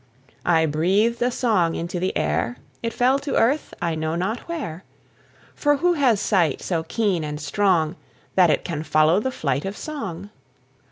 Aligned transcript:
I 0.47 0.65
breathed 0.65 1.21
a 1.21 1.29
song 1.29 1.75
into 1.75 1.99
the 1.99 2.17
air, 2.17 2.57
It 2.81 2.91
fell 2.91 3.19
to 3.19 3.35
earth, 3.35 3.71
I 3.83 3.93
knew 3.93 4.17
not 4.17 4.39
where; 4.49 4.83
For 5.53 5.77
who 5.77 5.93
has 5.93 6.19
sight 6.19 6.59
so 6.63 6.81
keen 6.81 7.23
and 7.23 7.39
strong 7.39 7.95
That 8.33 8.49
it 8.49 8.65
can 8.65 8.81
follow 8.81 9.19
the 9.19 9.29
flight 9.29 9.63
of 9.63 9.77
song? 9.77 10.31